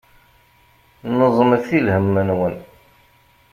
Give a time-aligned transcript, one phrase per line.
[1.17, 2.55] Neẓmet i lhem-nwen.